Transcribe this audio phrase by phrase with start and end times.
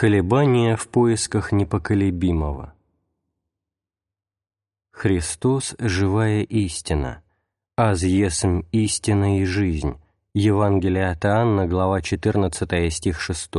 [0.00, 2.72] Колебания в поисках непоколебимого.
[4.92, 7.22] Христос– живая истина,
[7.76, 10.00] аз есмь истина и жизнь.
[10.32, 13.50] Евангелие от Иоанна, глава 14, стих 6.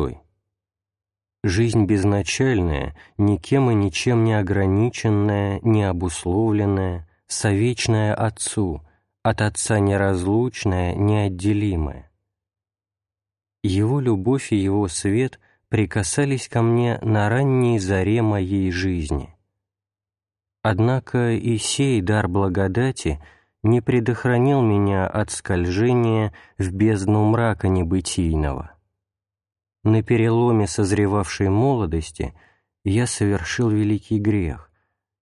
[1.43, 8.81] Жизнь безначальная, никем и ничем не ограниченная, не обусловленная, совечная Отцу,
[9.21, 12.09] от Отца неразлучная, неотделимая.
[13.61, 15.39] Его любовь и Его свет–
[15.71, 19.33] прикасались ко мне на ранней заре моей жизни.
[20.61, 23.23] Однако и сей дар благодати
[23.63, 28.73] не предохранил меня от скольжения в бездну мрака небытийного.
[29.85, 32.33] На переломе созревавшей молодости
[32.83, 34.69] я совершил великий грех.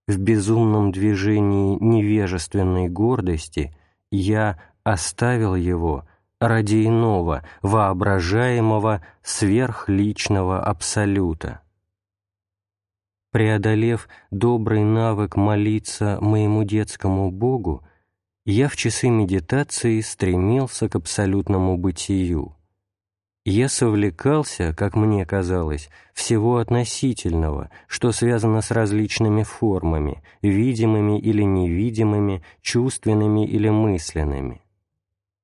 [0.07, 3.71] В безумном движении невежественной гордости
[4.09, 6.07] я оставил его—
[6.39, 11.61] ради иного, воображаемого, сверхличного абсолюта.
[13.31, 17.83] Преодолев добрый навык молиться моему детскому Богу,
[18.45, 22.55] я в часы медитации стремился к абсолютному бытию.
[23.45, 32.43] Я совлекался, как мне казалось, всего относительного, что связано с различными формами, видимыми или невидимыми,
[32.61, 34.61] чувственными или мысленными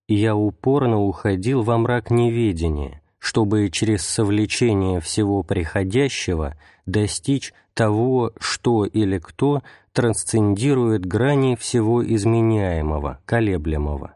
[0.08, 9.18] я упорно уходил во мрак неведения, чтобы через совлечение всего приходящего достичь того, что или
[9.18, 14.14] кто трансцендирует грани всего изменяемого, колеблемого.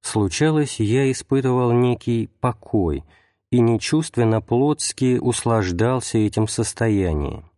[0.00, 3.04] Случалось, я испытывал некий покой
[3.50, 7.49] и нечувственно плотски услаждался этим состоянием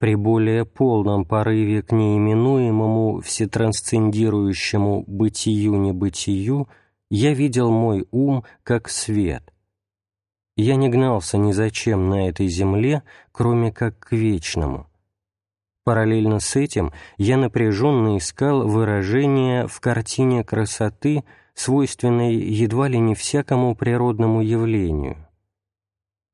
[0.00, 6.68] при более полном порыве к неименуемому всетрансцендирующему бытию-небытию
[7.10, 9.52] я видел мой ум как свет.
[10.56, 14.86] Я не гнался ни зачем на этой земле, кроме как к вечному.
[15.84, 23.74] Параллельно с этим я напряженно искал выражение в картине красоты, свойственной едва ли не всякому
[23.74, 25.18] природному явлению—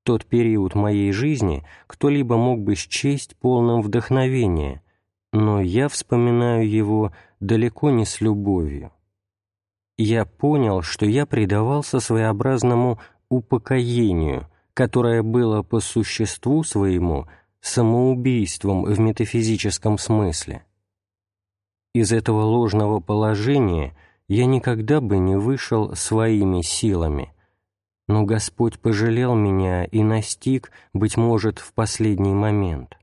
[0.06, 4.80] тот период моей жизни кто-либо мог бы счесть полным вдохновения,
[5.32, 8.92] но я вспоминаю его далеко не с любовью.
[9.98, 17.26] Я понял, что я предавался своеобразному упокоению, которое было по существу своему
[17.60, 20.64] самоубийством в метафизическом смысле.
[21.94, 23.96] Из этого ложного положения
[24.28, 27.32] я никогда бы не вышел своими силами–
[28.08, 32.96] но Господь пожалел меня и настиг, быть может, в последний момент.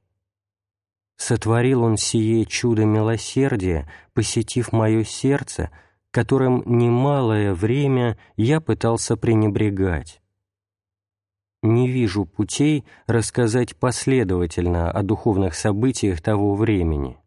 [1.17, 5.71] Сотворил Он сие чудо милосердия, посетив мое сердце,
[6.11, 10.21] которым немалое время я пытался пренебрегать.
[11.61, 17.17] Не вижу путей рассказать последовательно о духовных событиях того времени.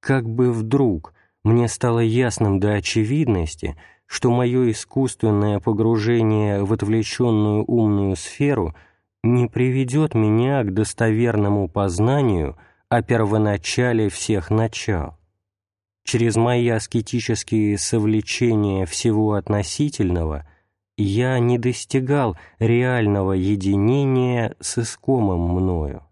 [0.00, 3.76] Как бы вдруг мне стало ясным до очевидности—
[4.12, 8.74] что мое искусственное погружение в отвлеченную умную сферу
[9.22, 12.58] не приведет меня к достоверному познанию
[12.90, 15.16] о первоначале всех начал.
[16.04, 20.46] Через мои аскетические совлечения всего относительного
[20.98, 26.02] я не достигал реального единения с искомым мною.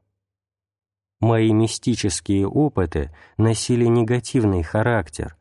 [1.20, 5.36] Мои мистические опыты носили негативный характер,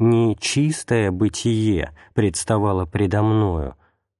[0.00, 3.76] не чистое бытие представало предо мною,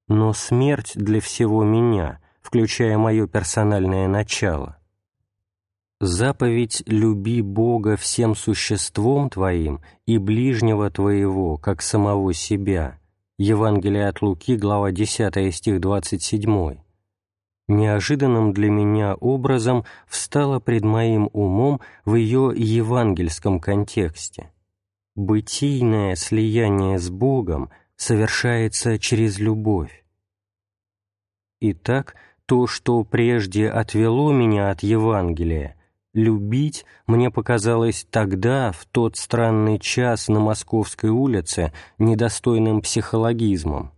[0.09, 4.77] но смерть для всего меня, включая мое персональное начало.
[6.01, 12.99] Заповедь «люби Бога всем существом твоим и ближнего твоего, как самого себя»
[13.39, 16.79] Евангелие от Луки, глава 10, стих 27
[17.69, 24.51] неожиданным для меня образом встала пред моим умом в ее евангельском контексте
[25.15, 30.05] бытийное слияние с Богом совершается через любовь.
[31.61, 32.15] Итак,
[32.47, 35.77] то, что прежде отвело меня от Евангелия,
[36.15, 43.93] любить мне показалось тогда, в тот странный час на Московской улице, недостойным психологизмом.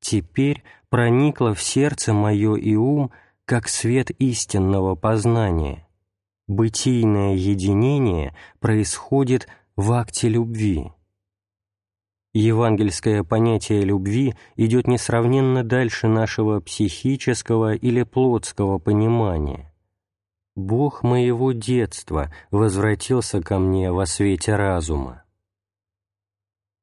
[0.00, 3.10] Теперь проникло в сердце мое и ум,
[3.44, 5.86] как свет истинного познания.
[6.46, 9.48] Бытийное единение происходит
[9.78, 10.90] в акте любви.
[12.32, 19.72] Евангельское понятие любви идет несравненно дальше нашего психического или плотского понимания.
[20.56, 25.22] «Бог моего детства возвратился ко мне во свете разума».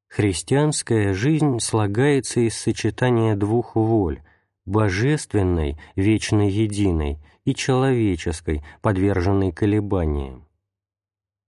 [0.08, 4.24] Христианская жизнь слагается из сочетания двух воль,
[4.66, 10.45] божественной, вечно единой, и человеческой, подверженной колебаниям.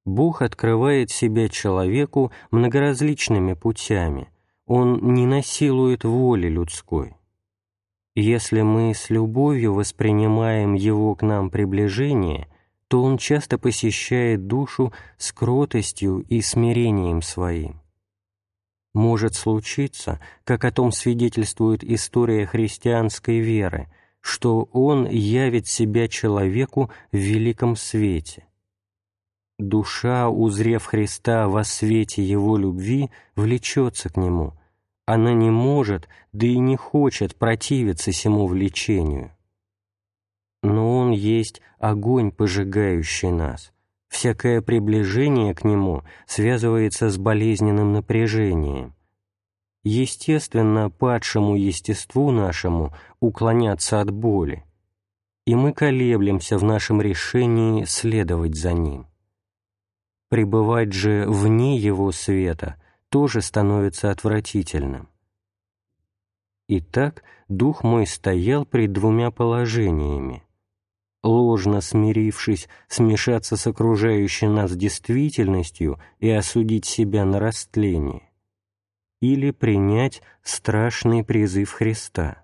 [0.07, 4.29] Бог открывает себя человеку многоразличными путями,
[4.65, 7.17] Он не насилует воли людской.
[8.15, 12.47] Если мы с любовью воспринимаем Его к нам приближение,
[12.87, 15.33] то Он часто посещает душу с
[16.29, 17.81] и смирением своим.
[18.93, 27.17] Может случиться, как о том свидетельствует история христианской веры, что Он явит себя человеку в
[27.17, 28.46] великом свете.
[29.59, 34.53] Душа, узрев Христа во свете Его любви, влечется к Нему.
[35.07, 39.31] Она не может, да и не хочет противиться сему влечению.
[40.61, 43.71] Но Он есть огонь, пожигающий нас.
[44.09, 48.93] Всякое приближение к Нему связывается с болезненным напряжением.
[49.83, 54.65] Естественно, падшему естеству нашему уклоняться от боли,
[55.45, 59.07] и мы колеблемся в нашем решении следовать за Ним.
[60.29, 65.09] Пребывать же вне его света тоже становится отвратительным.
[66.67, 70.43] Итак, дух мой стоял пред двумя положениями.
[71.23, 78.29] Ложно смирившись смешаться с окружающей нас действительностью и осудить себя на растление,
[79.21, 82.43] или принять страшный призыв Христа.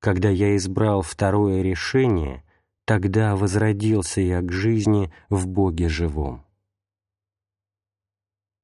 [0.00, 2.44] Когда я избрал второе решение,
[2.88, 6.42] Тогда возродился я к жизни в Боге живом.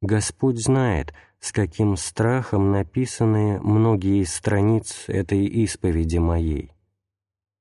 [0.00, 6.72] Господь знает, с каким страхом написаны многие страниц этой исповеди моей.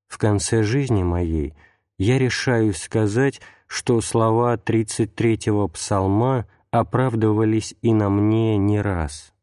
[0.07, 1.53] В конце жизни моей
[1.97, 9.33] я решаюсь сказать, что слова 33-го псалма оправдывались и на мне не раз.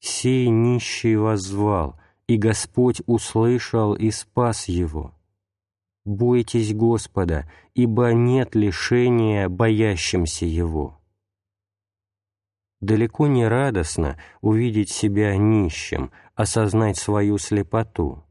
[0.00, 5.13] «Сей нищий воззвал, и Господь услышал и спас его».
[6.04, 11.00] «Бойтесь Господа, ибо нет лишения боящимся Его».
[12.80, 18.22] Далеко не радостно увидеть себя нищим, осознать свою слепоту.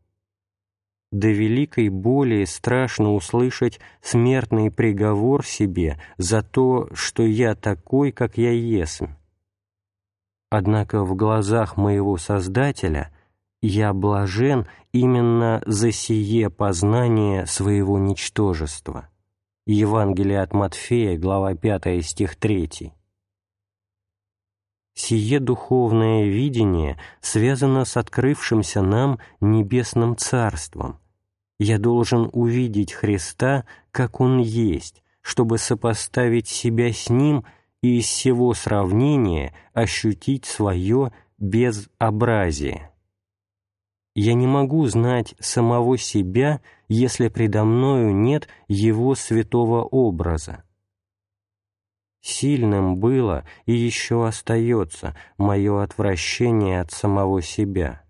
[1.12, 8.52] До великой боли страшно услышать смертный приговор себе за то, что я такой, как я
[8.52, 9.10] есмь.
[10.52, 13.12] Однако в глазах моего Создателя–
[13.66, 19.08] «Я блажен именно за сие познание своего ничтожества».
[19.66, 22.92] Евангелие от Матфея, глава 5, стих 3.
[24.94, 31.00] Сие духовное видение связано с открывшимся нам небесным царством.
[31.58, 37.46] Я должен увидеть Христа, как Он есть, чтобы сопоставить себя с Ним
[37.82, 42.93] и из всего сравнения ощутить свое безобразие.
[44.16, 50.64] Я не могу знать самого себя, если предо мною нет его святого образа.
[52.22, 58.04] Сильным было и еще остается мое отвращение от самого себя.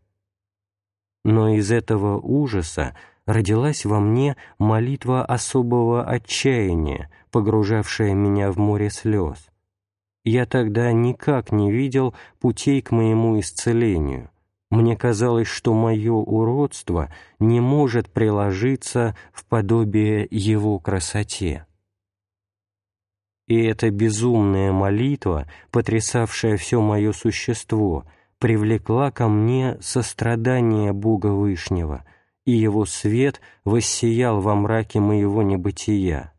[1.23, 2.95] Но из этого ужаса
[3.25, 9.49] родилась во мне молитва особого отчаяния, погружавшая меня в море слез.
[10.25, 14.29] Я тогда никак не видел путей к моему исцелению,
[14.73, 21.67] мне казалось, что мое уродство не может приложиться в подобие его красоте.
[23.47, 28.05] И эта безумная молитва, потрясавшая все мое существо,
[28.39, 32.03] привлекла ко мне сострадание Бога Вышнего,
[32.45, 36.33] и Его свет воссиял во мраке моего небытия.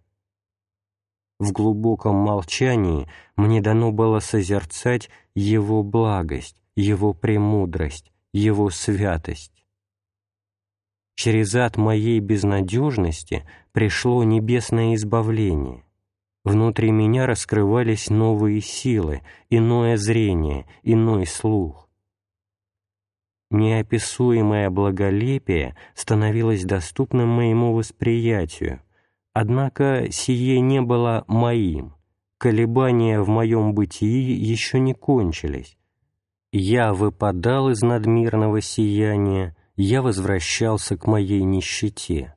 [1.38, 9.64] В глубоком молчании мне дано было созерцать Его благость, Его премудрость, его святость.
[11.14, 15.84] Через ад моей безнадежности пришло небесное избавление.
[16.42, 21.88] Внутри меня раскрывались новые силы, иное зрение, иной слух.
[23.50, 28.82] Неописуемое благолепие становилось доступным моему восприятию,
[29.32, 31.94] однако сие не было моим,
[32.38, 35.78] колебания в моем бытии еще не кончились,
[36.56, 42.36] я выпадал из надмирного сияния, я возвращался к моей нищете.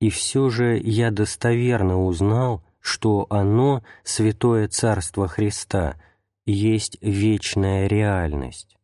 [0.00, 6.00] И все же я достоверно узнал, что оно, Святое Царство Христа,
[6.46, 8.76] есть вечная реальность.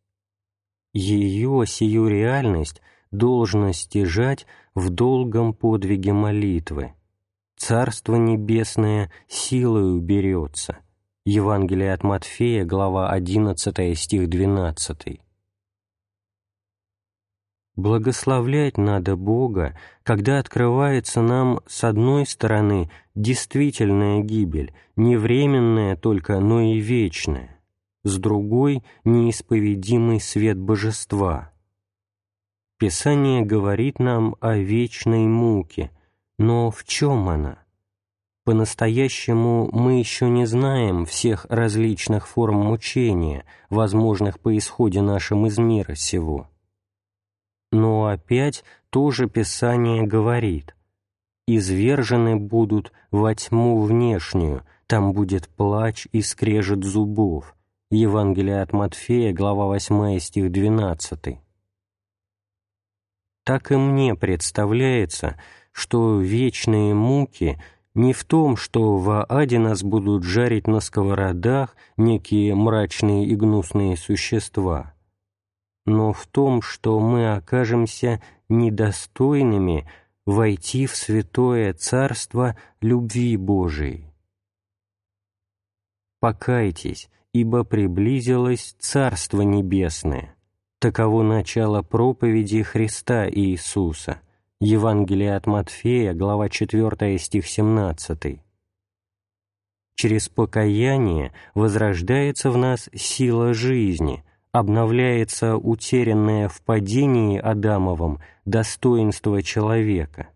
[0.93, 2.83] Ее, сию реальность,
[3.13, 6.95] должно стяжать в долгом подвиге молитвы.
[7.57, 10.79] Царство Небесное силою берется—
[11.25, 15.21] Евангелие от Матфея, глава 11, стих 12.
[17.77, 26.61] Благословлять надо Бога, когда открывается нам, с одной стороны, действительная гибель, не временная только, но
[26.61, 27.61] и вечная,
[28.05, 31.53] с другой— неисповедимый свет божества.
[32.79, 35.91] Писание говорит нам о вечной муке,
[36.39, 37.68] но в чем она?
[38.49, 45.95] По-настоящему мы еще не знаем всех различных форм мучения, возможных по исходе нашим из мира
[45.95, 46.49] сего.
[47.73, 50.75] Но опять тоже Писание говорит,
[51.47, 57.55] «Извержены будут во тьму внешнюю, там будет плач и скрежет зубов».
[57.91, 61.39] Евангелие от Матфея, глава 8, стих 12.
[63.45, 65.39] Так и мне представляется,
[65.71, 67.61] что вечные муки
[67.99, 73.97] не в том, что в аде нас будут жарить на сковородах некие мрачные и гнусные
[73.97, 74.95] существа,
[75.85, 79.91] но в том, что мы окажемся недостойными
[80.27, 84.05] войти в святое царство любви Божией.
[86.21, 90.37] Покайтесь, ибо приблизилось Царство Небесное.
[90.79, 94.21] Таково начало проповеди Христа Иисуса.
[94.61, 98.41] Евангелие от Матфея, глава 4, стих 17.
[99.95, 110.27] Через покаяние возрождается в нас сила жизни, обновляется утерянное в падении Адамовом достоинство человека.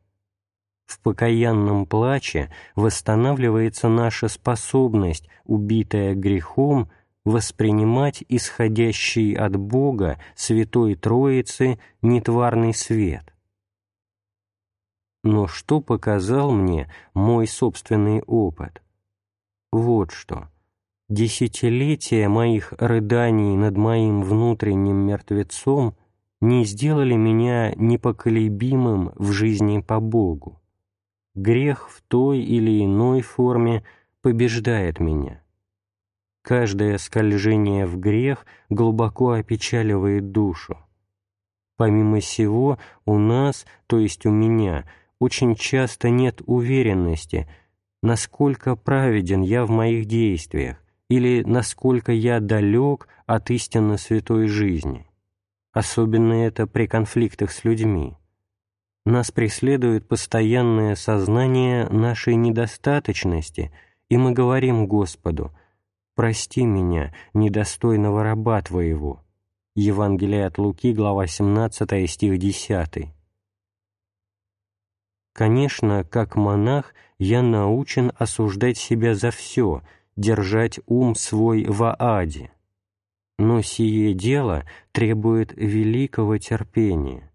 [0.86, 6.92] В покаянном плаче восстанавливается наша способность, убитая грехом,
[7.24, 13.32] воспринимать исходящий от Бога Святой Троицы нетварный свет.
[15.24, 18.82] Но что показал мне мой собственный опыт?
[19.70, 20.48] Вот что
[21.08, 25.94] десятилетия моих рыданий над моим внутренним мертвецом
[26.40, 30.60] не сделали меня непоколебимым в жизни по Богу.
[31.34, 33.84] Грех в той или иной форме
[34.22, 35.42] побеждает меня.
[36.42, 40.76] Каждое скольжение в грех глубоко опечаливает душу.
[41.76, 44.84] Помимо сего, у нас, то есть у меня,
[45.22, 47.48] очень часто нет уверенности,
[48.02, 55.06] насколько праведен я в моих действиях, или насколько я далек от истинно святой жизни.
[55.72, 58.16] Особенно это при конфликтах с людьми.
[59.06, 63.70] Нас преследует постоянное сознание нашей недостаточности,
[64.08, 65.52] и мы говорим Господу
[66.16, 69.22] «Прости меня, недостойного раба Твоего».
[69.76, 73.21] Евангелие от Луки, глава 17, стих 10.
[75.32, 79.82] Конечно, как монах я научен осуждать себя за все–
[80.16, 82.50] держать ум свой в ааде.
[83.38, 87.30] Но сие дело требует великого терпения,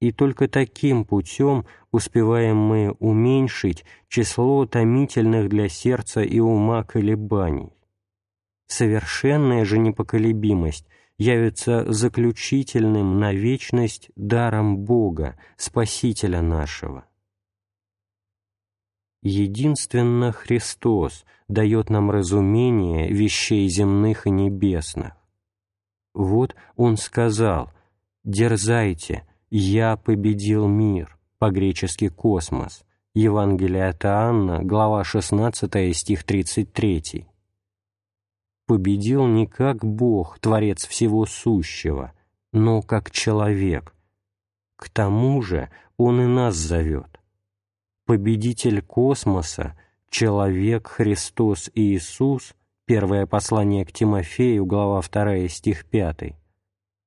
[0.00, 7.72] и только таким путем успеваем мы уменьшить число томительных для сердца и ума колебаний.
[8.66, 10.86] Совершенная же непоколебимость
[11.18, 17.04] явится заключительным на вечность даром Бога, Спасителя нашего.
[19.22, 25.12] Единственно Христос дает нам разумение вещей земных и небесных.
[26.14, 27.70] Вот Он сказал
[28.24, 37.26] «Дерзайте, я победил мир», по-гречески «космос», Евангелие от Иоанна, глава 16, стих 33.
[38.66, 42.14] Победил не как Бог, Творец всего сущего,
[42.52, 43.94] но как человек.
[44.76, 47.19] К тому же Он и нас зовет
[48.10, 49.76] победитель космоса,
[50.10, 56.34] человек Христос Иисус, первое послание к Тимофею, глава 2, стих 5,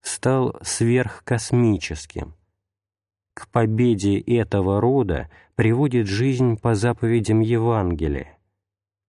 [0.02, 2.36] стал сверхкосмическим.
[3.34, 8.38] К победе этого рода приводит жизнь по заповедям Евангелия,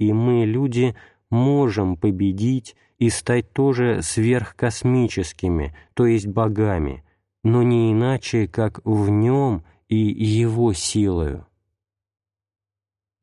[0.01, 0.97] и мы, люди,
[1.31, 7.05] можем победить и стать тоже сверхкосмическими, то есть богами,
[7.45, 11.47] но не иначе, как в нем и его силою.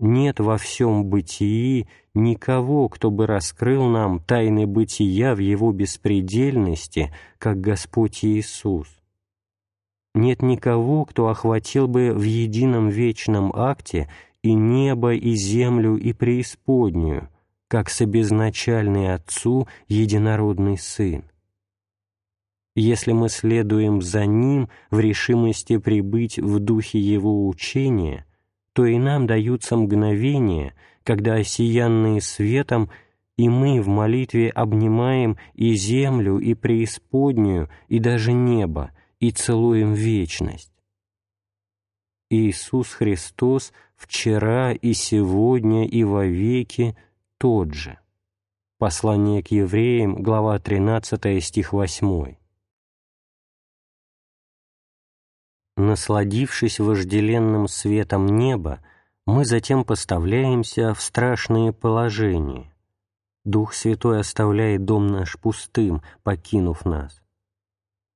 [0.02, 7.62] Нет во всем бытии никого, кто бы раскрыл нам тайны бытия в его беспредельности, как
[7.62, 8.88] Господь Иисус.
[10.16, 14.10] Нет никого, кто охватил бы в едином вечном акте
[14.42, 17.30] и небо, и землю, и преисподнюю,
[17.68, 21.26] как собезначальный Отцу единородный Сын.
[22.76, 28.26] Если мы следуем за Ним в решимости прибыть в духе Его учения–
[28.74, 30.74] то и нам даются мгновения,
[31.04, 32.90] когда, осиянные светом,
[33.38, 40.72] и мы в молитве обнимаем и землю, и преисподнюю, и даже небо, и целуем вечность.
[42.30, 46.96] Иисус Христос вчера и сегодня и вовеки
[47.38, 48.00] тот же.
[48.78, 52.41] Послание к евреям, глава 13, стих 8.
[55.92, 58.80] Насладившись вожделенным светом неба,
[59.26, 62.74] мы затем поставляемся в страшные положения.
[63.44, 67.22] Дух Святой оставляет дом наш пустым, покинув нас.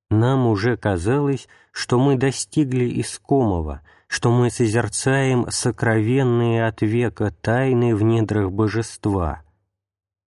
[0.09, 8.03] Нам уже казалось, что мы достигли искомого, что мы созерцаем сокровенные от века тайны в
[8.03, 9.43] недрах божества.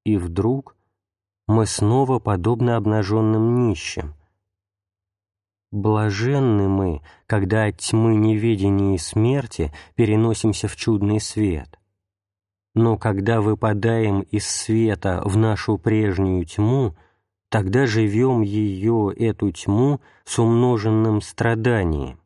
[0.05, 0.77] И вдруг
[1.47, 4.18] мы снова подобны обнаженным нищим,
[5.71, 11.79] Блаженны мы, когда от тьмы неведения и смерти переносимся в чудный свет.
[12.75, 16.97] Но когда выпадаем из света в нашу прежнюю тьму,
[17.51, 22.19] тогда живем ее, эту тьму, с умноженным страданием.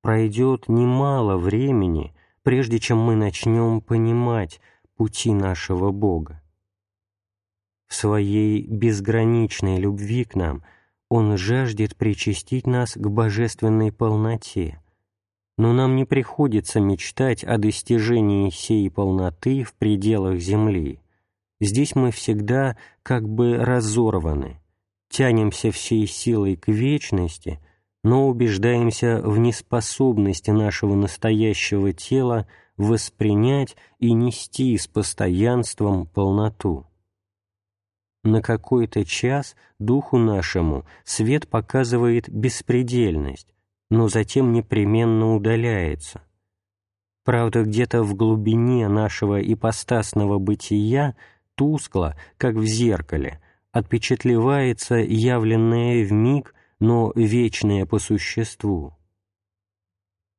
[0.00, 4.60] Пройдет немало времени, прежде чем мы начнем понимать
[4.96, 6.42] пути нашего Бога.
[7.88, 10.64] В своей безграничной любви к нам–
[11.14, 14.80] он жаждет причастить нас к божественной полноте.
[15.56, 20.98] Но нам не приходится мечтать о достижении сей полноты в пределах земли.
[21.60, 24.60] Здесь мы всегда как бы разорваны,
[25.08, 27.60] тянемся всей силой к вечности,
[28.02, 36.86] но убеждаемся в неспособности нашего настоящего тела воспринять и нести с постоянством полноту.
[38.24, 43.54] На какой-то час духу нашему свет показывает беспредельность,
[43.90, 46.22] но затем непременно удаляется.
[47.24, 51.16] Правда, где-то в глубине нашего ипостасного бытия
[51.54, 58.94] тускло, как в зеркале, отпечатлевается явленное в миг, но вечное по существу.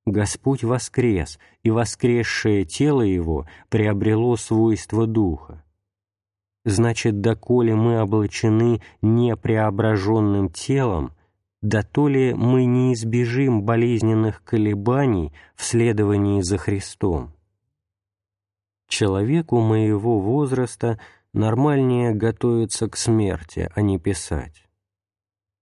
[0.07, 5.64] Господь воскрес, и воскресшее тело Его приобрело свойство Духа.
[6.65, 11.13] Значит, доколе мы облачены непреображенным телом,
[11.61, 17.33] да то ли мы не избежим болезненных колебаний в следовании за Христом.
[18.87, 20.99] Человеку моего возраста
[21.33, 24.67] нормальнее готовиться к смерти, а не писать.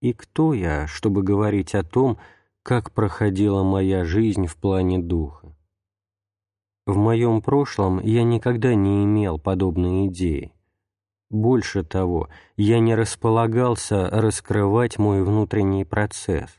[0.01, 2.17] И кто я, чтобы говорить о том,
[2.63, 5.53] как проходила моя жизнь в плане духа?
[6.85, 10.53] В моем прошлом я никогда не имел подобной идеи.
[11.33, 16.51] Больше того, я не располагался раскрывать мой внутренний процесс.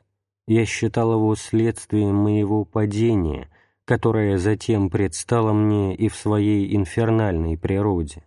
[0.49, 3.49] Я считал его следствием моего падения,
[3.85, 8.25] которое затем предстало мне и в своей инфернальной природе.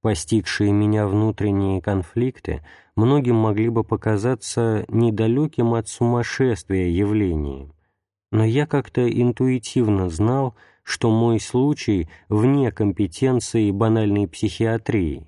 [0.00, 7.72] Постигшие меня внутренние конфликты многим могли бы показаться недалеким от сумасшествия явлением,
[8.30, 10.54] но я как-то интуитивно знал,
[10.90, 15.24] что мой случай вне компетенции банальной психиатрии.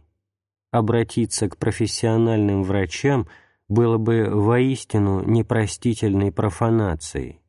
[0.72, 3.28] Обратиться к профессиональным врачам
[3.68, 7.40] было бы воистину непростительной профанацией.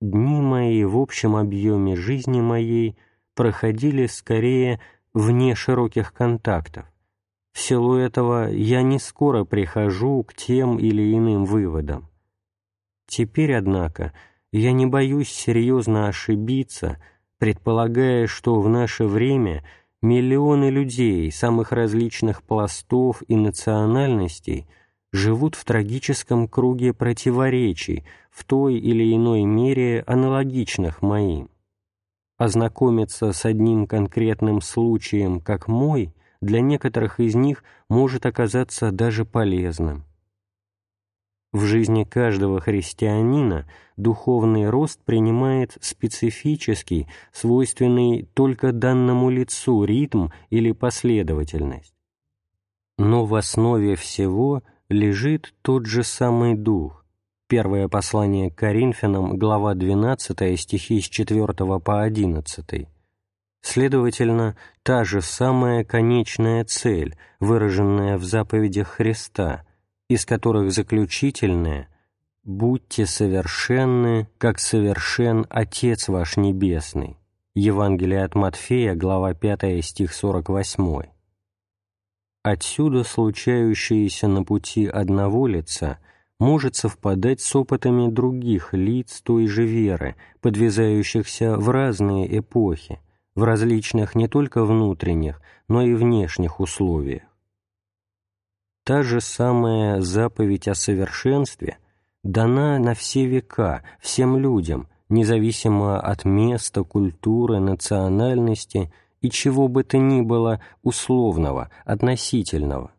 [0.00, 2.96] Дни мои в общем объеме жизни моей
[3.34, 4.80] проходили скорее
[5.12, 6.86] вне широких контактов.
[7.52, 12.08] В силу этого я не скоро прихожу к тем или иным выводам.
[13.08, 14.12] Теперь, однако,
[14.52, 17.00] я не боюсь серьезно ошибиться,
[17.38, 19.64] предполагая, что в наше время
[20.02, 24.66] миллионы людей самых различных пластов и национальностей
[25.12, 31.50] живут в трагическом круге противоречий, в той или иной мере аналогичных моим.
[32.38, 40.04] Ознакомиться с одним конкретным случаем, как мой, для некоторых из них может оказаться даже полезным.
[41.52, 51.92] В жизни каждого христианина духовный рост принимает специфический, свойственный только данному лицу ритм или последовательность.
[52.98, 57.04] Но в основе всего лежит тот же самый дух.
[57.48, 61.46] Первое послание к Коринфянам, глава 12, стихи с 4
[61.80, 62.86] по 11.
[63.62, 69.64] Следовательно, та же самая конечная цель, выраженная в заповедях Христа–
[70.10, 71.88] из которых заключительное
[72.42, 77.16] «Будьте совершенны, как совершен Отец ваш Небесный».
[77.54, 81.02] Евангелие от Матфея, глава 5, стих 48.
[82.42, 85.98] Отсюда случающееся на пути одного лица
[86.40, 92.98] может совпадать с опытами других лиц той же веры, подвязающихся в разные эпохи,
[93.36, 97.29] в различных не только внутренних, но и внешних условиях.
[98.90, 101.78] Та же самая заповедь о совершенстве
[102.24, 109.96] дана на все века, всем людям, независимо от места, культуры, национальности и чего бы то
[109.96, 112.90] ни было условного, относительного.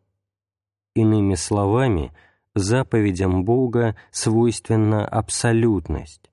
[0.95, 2.13] Иными словами,
[2.55, 6.31] заповедям Бога свойственна абсолютность.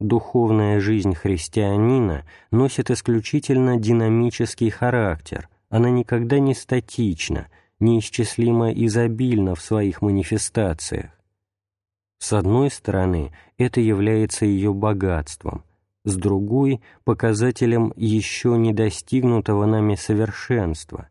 [0.00, 7.48] Духовная жизнь христианина носит исключительно динамический характер, она никогда не статична,
[7.82, 11.10] неисчислимо изобильна в своих манифестациях.
[12.18, 15.64] С одной стороны, это является ее богатством,
[16.04, 21.08] с другой– показателем еще не достигнутого нами совершенства.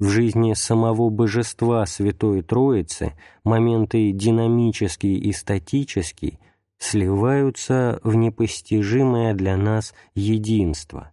[0.00, 6.38] В жизни самого Божества Святой Троицы моменты динамический и статический
[6.78, 11.12] сливаются в непостижимое для нас единство.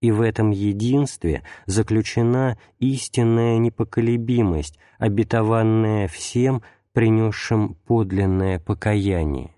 [0.00, 9.54] И в этом единстве заключена истинная непоколебимость, обетованная всем, принесшим подлинное покаяние.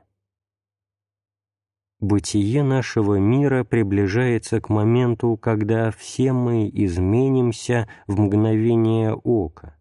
[2.03, 9.77] Бытие нашего мира приближается к моменту, когда все мы изменимся в мгновение ока,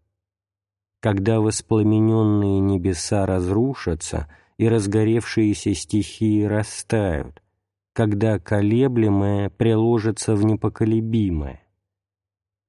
[1.00, 7.41] когда воспламененные небеса разрушатся и разгоревшиеся стихии растают,
[7.92, 11.60] когда колеблемое приложится в непоколебимое.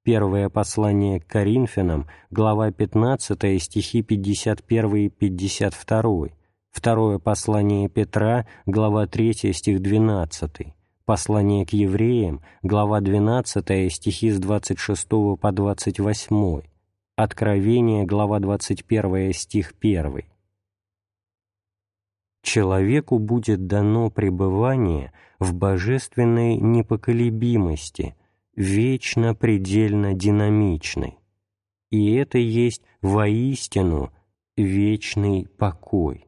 [0.03, 6.29] Первое послание к Коринфянам, глава 15, стихи 51 и 52,
[6.73, 10.73] Второе послание Петра, глава 3, стих 12.
[11.05, 15.07] Послание к евреям, глава 12, стихи с 26
[15.39, 16.61] по 28.
[17.15, 20.32] Откровение, глава 21, стих 1.
[22.43, 28.15] Человеку будет дано пребывание в божественной непоколебимости,
[28.53, 31.17] вечно предельно динамичной.
[31.89, 34.11] И это есть воистину
[34.57, 36.27] вечный покой.